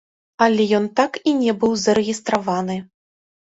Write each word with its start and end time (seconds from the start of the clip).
Але 0.45 0.63
ён 0.77 0.87
так 1.01 1.19
і 1.33 1.35
не 1.43 1.53
быў 1.65 1.77
зарэгістраваны. 1.85 2.81